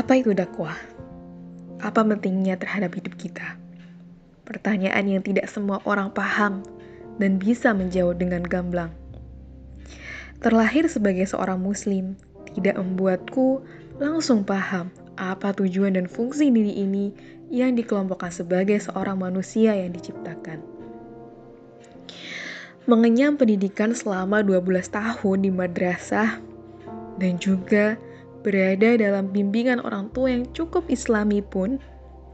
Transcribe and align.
Apa 0.00 0.16
itu 0.16 0.32
dakwah? 0.32 0.80
Apa 1.84 2.00
pentingnya 2.00 2.56
terhadap 2.56 2.96
hidup 2.96 3.20
kita? 3.20 3.60
Pertanyaan 4.48 5.04
yang 5.04 5.20
tidak 5.20 5.44
semua 5.52 5.84
orang 5.84 6.08
paham 6.08 6.64
dan 7.20 7.36
bisa 7.36 7.76
menjawab 7.76 8.16
dengan 8.16 8.40
gamblang. 8.40 8.96
Terlahir 10.40 10.88
sebagai 10.88 11.28
seorang 11.28 11.60
muslim, 11.60 12.16
tidak 12.56 12.80
membuatku 12.80 13.60
langsung 14.00 14.40
paham 14.40 14.88
apa 15.20 15.52
tujuan 15.52 15.92
dan 15.92 16.08
fungsi 16.08 16.48
diri 16.48 16.80
ini 16.80 17.12
yang 17.52 17.76
dikelompokkan 17.76 18.32
sebagai 18.32 18.80
seorang 18.80 19.20
manusia 19.20 19.76
yang 19.76 19.92
diciptakan. 19.92 20.64
Mengenyam 22.88 23.36
pendidikan 23.36 23.92
selama 23.92 24.40
12 24.40 24.64
tahun 24.96 25.36
di 25.44 25.52
madrasah 25.52 26.40
dan 27.20 27.36
juga 27.36 28.00
berada 28.40 28.96
dalam 28.96 29.28
bimbingan 29.28 29.84
orang 29.84 30.08
tua 30.16 30.32
yang 30.32 30.44
cukup 30.56 30.88
islami 30.88 31.44
pun 31.44 31.76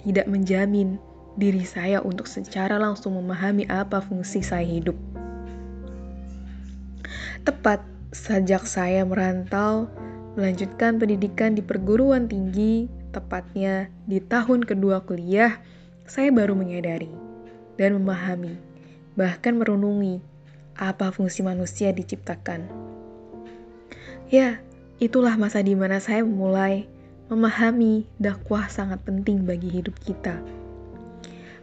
tidak 0.03 0.31
menjamin 0.31 0.99
diri 1.37 1.67
saya 1.67 2.01
untuk 2.01 2.25
secara 2.31 2.81
langsung 2.81 3.19
memahami 3.19 3.69
apa 3.69 4.01
fungsi 4.01 4.41
saya 4.41 4.65
hidup. 4.65 4.97
Tepat 7.45 7.85
sejak 8.11 8.65
saya 8.65 9.05
merantau, 9.05 9.87
melanjutkan 10.35 10.97
pendidikan 10.97 11.53
di 11.55 11.63
perguruan 11.63 12.27
tinggi, 12.27 12.89
tepatnya 13.13 13.93
di 14.09 14.19
tahun 14.19 14.65
kedua 14.65 15.05
kuliah, 15.05 15.61
saya 16.09 16.33
baru 16.33 16.57
menyadari 16.57 17.11
dan 17.77 17.99
memahami, 18.01 18.57
bahkan 19.19 19.59
merenungi 19.59 20.23
apa 20.77 21.13
fungsi 21.13 21.45
manusia 21.45 21.93
diciptakan. 21.93 22.69
Ya, 24.27 24.59
itulah 24.97 25.37
masa 25.37 25.61
di 25.61 25.77
mana 25.77 26.01
saya 26.01 26.25
mulai 26.25 26.89
memahami 27.27 28.07
dakwah 28.23 28.71
sangat 28.71 29.03
penting 29.03 29.45
bagi 29.45 29.69
hidup 29.69 29.97
kita. 30.01 30.39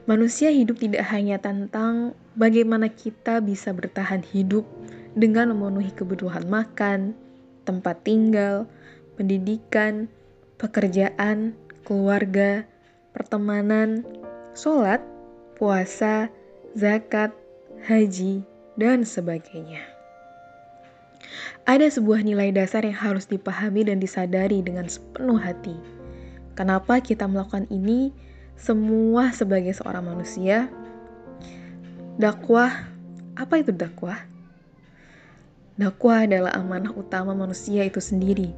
Manusia 0.03 0.51
hidup 0.51 0.83
tidak 0.83 1.07
hanya 1.15 1.39
tentang 1.39 2.11
bagaimana 2.35 2.91
kita 2.91 3.39
bisa 3.39 3.71
bertahan 3.71 4.19
hidup 4.19 4.67
dengan 5.15 5.55
memenuhi 5.55 5.95
kebutuhan 5.95 6.43
makan, 6.51 7.15
tempat 7.63 8.03
tinggal, 8.03 8.67
pendidikan, 9.15 10.11
pekerjaan, 10.59 11.55
keluarga, 11.87 12.67
pertemanan, 13.15 14.03
sholat, 14.51 14.99
puasa, 15.55 16.27
zakat, 16.75 17.31
haji, 17.87 18.43
dan 18.75 19.07
sebagainya. 19.07 20.02
Ada 21.65 21.99
sebuah 21.99 22.25
nilai 22.25 22.53
dasar 22.53 22.85
yang 22.85 22.97
harus 22.97 23.29
dipahami 23.29 23.87
dan 23.87 24.01
disadari 24.01 24.61
dengan 24.61 24.85
sepenuh 24.89 25.39
hati. 25.39 25.75
Kenapa 26.53 27.01
kita 27.01 27.25
melakukan 27.25 27.65
ini? 27.73 28.13
semua 28.63 29.33
sebagai 29.33 29.73
seorang 29.73 30.05
manusia. 30.07 30.69
Dakwah, 32.15 32.85
apa 33.33 33.53
itu 33.57 33.73
dakwah? 33.73 34.23
Dakwah 35.75 36.29
adalah 36.29 36.53
amanah 36.53 36.93
utama 36.93 37.33
manusia 37.33 37.81
itu 37.83 37.97
sendiri. 37.97 38.53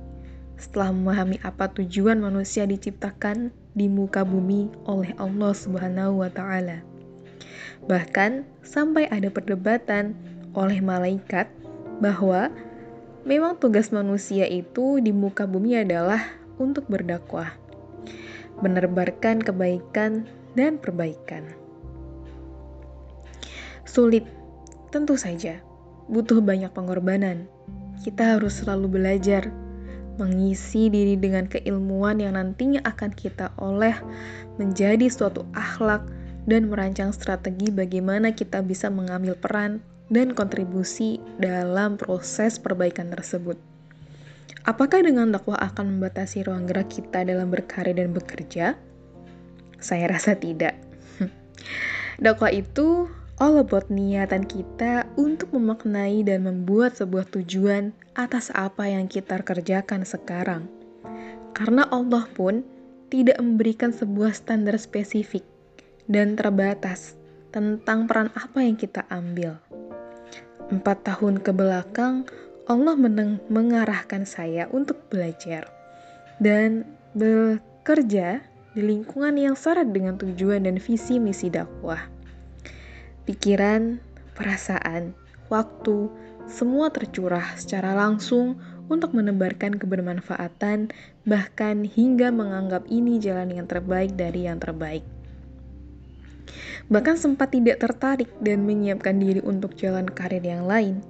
Setelah 0.60 0.92
memahami 0.92 1.40
apa 1.44 1.72
tujuan 1.72 2.20
manusia 2.20 2.68
diciptakan 2.68 3.52
di 3.76 3.88
muka 3.88 4.24
bumi 4.24 4.72
oleh 4.88 5.12
Allah 5.20 5.52
Subhanahu 5.56 6.24
wa 6.24 6.30
taala. 6.32 6.84
Bahkan 7.88 8.46
sampai 8.64 9.08
ada 9.12 9.32
perdebatan 9.32 10.16
oleh 10.56 10.80
malaikat 10.80 11.48
bahwa 12.00 12.52
memang 13.24 13.58
tugas 13.58 13.90
manusia 13.90 14.46
itu 14.46 15.00
di 15.00 15.16
muka 15.16 15.48
bumi 15.48 15.82
adalah 15.82 16.22
untuk 16.60 16.88
berdakwah 16.88 17.66
menebarkan 18.64 19.44
kebaikan 19.44 20.24
dan 20.56 20.80
perbaikan. 20.80 21.44
Sulit, 23.84 24.24
tentu 24.92 25.20
saja, 25.20 25.60
butuh 26.08 26.40
banyak 26.40 26.72
pengorbanan. 26.72 27.48
Kita 28.04 28.38
harus 28.38 28.64
selalu 28.64 29.00
belajar, 29.00 29.52
mengisi 30.16 30.88
diri 30.88 31.20
dengan 31.20 31.48
keilmuan 31.52 32.24
yang 32.24 32.40
nantinya 32.40 32.80
akan 32.88 33.12
kita 33.12 33.52
oleh 33.60 33.96
menjadi 34.56 35.12
suatu 35.12 35.44
akhlak 35.52 36.08
dan 36.48 36.72
merancang 36.72 37.12
strategi 37.12 37.74
bagaimana 37.74 38.32
kita 38.32 38.64
bisa 38.64 38.88
mengambil 38.88 39.36
peran 39.36 39.84
dan 40.10 40.38
kontribusi 40.38 41.18
dalam 41.42 41.98
proses 41.98 42.62
perbaikan 42.62 43.10
tersebut. 43.10 43.58
Apakah 44.66 45.06
dengan 45.06 45.30
dakwah 45.30 45.62
akan 45.62 45.98
membatasi 45.98 46.46
ruang 46.46 46.66
gerak 46.66 46.90
kita 46.90 47.22
dalam 47.22 47.54
berkarya 47.54 48.02
dan 48.02 48.18
bekerja? 48.18 48.74
Saya 49.78 50.06
rasa 50.10 50.34
tidak. 50.34 50.74
dakwah 52.26 52.50
itu 52.50 53.06
all 53.38 53.62
about 53.62 53.92
niatan 53.94 54.48
kita 54.48 55.06
untuk 55.22 55.54
memaknai 55.54 56.26
dan 56.26 56.50
membuat 56.50 56.98
sebuah 56.98 57.30
tujuan 57.30 57.94
atas 58.18 58.50
apa 58.58 58.90
yang 58.90 59.06
kita 59.06 59.38
kerjakan 59.46 60.02
sekarang. 60.02 60.66
Karena 61.54 61.86
Allah 61.94 62.26
pun 62.34 62.66
tidak 63.14 63.38
memberikan 63.38 63.94
sebuah 63.94 64.34
standar 64.34 64.76
spesifik 64.82 65.46
dan 66.10 66.34
terbatas 66.34 67.16
tentang 67.54 68.10
peran 68.10 68.34
apa 68.36 68.66
yang 68.66 68.76
kita 68.76 69.06
ambil. 69.08 69.62
Empat 70.66 71.06
tahun 71.06 71.46
ke 71.46 71.54
belakang, 71.54 72.26
Allah 72.66 72.98
mengarahkan 73.50 74.26
saya 74.26 74.66
untuk 74.74 74.98
belajar 75.14 75.70
dan 76.42 76.90
bekerja 77.14 78.42
di 78.74 78.82
lingkungan 78.82 79.38
yang 79.38 79.54
syarat 79.54 79.94
dengan 79.94 80.18
tujuan 80.18 80.66
dan 80.66 80.82
visi 80.82 81.22
misi 81.22 81.54
dakwah. 81.54 82.02
Pikiran, 83.30 84.02
perasaan, 84.34 85.14
waktu, 85.54 86.10
semua 86.50 86.90
tercurah 86.90 87.56
secara 87.58 87.94
langsung 87.94 88.58
untuk 88.90 89.14
menebarkan 89.14 89.78
kebermanfaatan, 89.78 90.90
bahkan 91.30 91.86
hingga 91.86 92.30
menganggap 92.34 92.86
ini 92.90 93.22
jalan 93.22 93.54
yang 93.54 93.66
terbaik 93.70 94.14
dari 94.18 94.50
yang 94.50 94.58
terbaik. 94.58 95.06
Bahkan 96.90 97.18
sempat 97.18 97.54
tidak 97.54 97.82
tertarik 97.82 98.30
dan 98.42 98.66
menyiapkan 98.66 99.18
diri 99.18 99.42
untuk 99.42 99.74
jalan 99.74 100.06
karir 100.06 100.44
yang 100.46 100.70
lain 100.70 101.02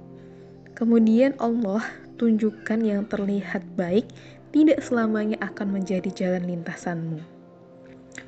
Kemudian 0.76 1.32
Allah 1.40 1.80
tunjukkan 2.20 2.84
yang 2.84 3.08
terlihat 3.08 3.64
baik 3.80 4.04
tidak 4.52 4.84
selamanya 4.84 5.40
akan 5.40 5.80
menjadi 5.80 6.12
jalan 6.12 6.44
lintasanmu. 6.52 7.16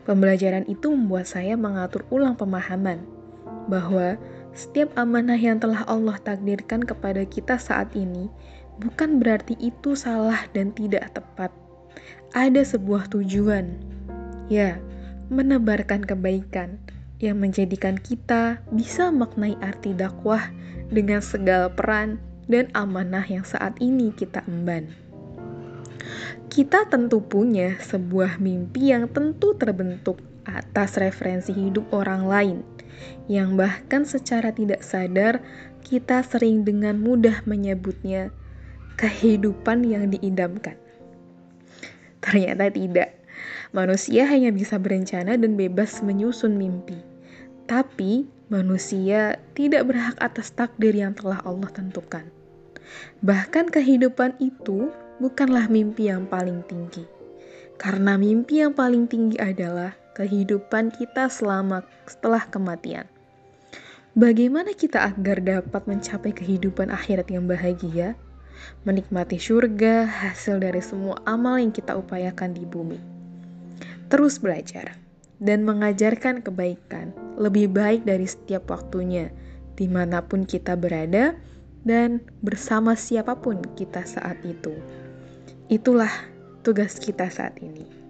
Pembelajaran 0.09 0.65
itu 0.65 0.89
membuat 0.89 1.29
saya 1.29 1.61
mengatur 1.61 2.09
ulang 2.09 2.41
pemahaman 2.41 3.05
bahwa 3.69 4.17
setiap 4.57 4.89
amanah 4.97 5.37
yang 5.37 5.61
telah 5.61 5.85
Allah 5.85 6.17
takdirkan 6.25 6.89
kepada 6.89 7.21
kita 7.29 7.61
saat 7.61 7.93
ini 7.93 8.33
bukan 8.81 9.21
berarti 9.21 9.53
itu 9.61 9.93
salah 9.93 10.41
dan 10.57 10.73
tidak 10.73 11.13
tepat. 11.13 11.53
Ada 12.33 12.65
sebuah 12.65 13.13
tujuan, 13.13 13.77
ya, 14.49 14.81
menebarkan 15.29 16.01
kebaikan 16.01 16.81
yang 17.19 17.43
menjadikan 17.43 17.99
kita 17.99 18.62
bisa 18.71 19.11
maknai 19.11 19.59
arti 19.59 19.95
dakwah 19.95 20.43
dengan 20.89 21.19
segala 21.19 21.69
peran 21.71 22.23
dan 22.47 22.71
amanah 22.73 23.27
yang 23.27 23.45
saat 23.45 23.77
ini 23.83 24.15
kita 24.15 24.43
emban. 24.47 24.89
Kita 26.49 26.89
tentu 26.89 27.21
punya 27.21 27.77
sebuah 27.79 28.41
mimpi 28.41 28.91
yang 28.91 29.11
tentu 29.12 29.53
terbentuk 29.59 30.19
atas 30.49 30.97
referensi 30.97 31.53
hidup 31.53 31.93
orang 31.93 32.25
lain, 32.25 32.59
yang 33.29 33.61
bahkan 33.61 34.09
secara 34.09 34.49
tidak 34.50 34.81
sadar 34.81 35.45
kita 35.85 36.25
sering 36.25 36.65
dengan 36.65 36.97
mudah 36.97 37.45
menyebutnya 37.45 38.32
kehidupan 38.97 39.85
yang 39.85 40.09
diidamkan. 40.09 40.75
Ternyata 42.25 42.73
tidak. 42.73 43.18
Manusia 43.76 44.25
hanya 44.26 44.49
bisa 44.55 44.81
berencana 44.81 45.37
dan 45.37 45.55
bebas 45.55 46.00
menyusun 46.00 46.56
mimpi. 46.56 46.96
Tapi 47.69 48.25
manusia 48.49 49.37
tidak 49.52 49.93
berhak 49.93 50.17
atas 50.25 50.52
takdir 50.56 50.96
yang 50.96 51.12
telah 51.12 51.44
Allah 51.44 51.69
tentukan. 51.69 52.25
Bahkan 53.20 53.69
kehidupan 53.69 54.40
itu 54.40 54.88
bukanlah 55.20 55.69
mimpi 55.69 56.08
yang 56.08 56.25
paling 56.25 56.64
tinggi. 56.64 57.05
Karena 57.76 58.19
mimpi 58.19 58.64
yang 58.64 58.75
paling 58.75 59.06
tinggi 59.06 59.38
adalah 59.38 59.94
kehidupan 60.19 60.91
kita 60.91 61.31
selama 61.31 61.87
setelah 62.11 62.43
kematian. 62.49 63.06
Bagaimana 64.19 64.75
kita 64.75 65.14
agar 65.14 65.38
dapat 65.38 65.87
mencapai 65.87 66.34
kehidupan 66.34 66.91
akhirat 66.91 67.31
yang 67.31 67.46
bahagia? 67.46 68.19
Menikmati 68.82 69.38
surga 69.38 70.11
hasil 70.11 70.58
dari 70.58 70.82
semua 70.82 71.23
amal 71.23 71.62
yang 71.62 71.70
kita 71.70 71.94
upayakan 71.94 72.50
di 72.50 72.67
bumi. 72.67 73.18
Terus 74.08 74.40
belajar 74.40 74.96
dan 75.38 75.62
mengajarkan 75.62 76.43
kebaikan 76.43 77.14
lebih 77.38 77.70
baik 77.70 78.02
dari 78.08 78.26
setiap 78.26 78.66
waktunya, 78.72 79.31
di 79.78 79.87
mana 79.87 80.25
pun 80.25 80.43
kita 80.43 80.75
berada, 80.75 81.38
dan 81.87 82.19
bersama 82.43 82.99
siapa 82.99 83.38
pun 83.38 83.62
kita 83.78 84.02
saat 84.02 84.40
itu. 84.43 84.75
Itulah 85.70 86.10
tugas 86.66 86.99
kita 86.99 87.31
saat 87.31 87.55
ini. 87.62 88.07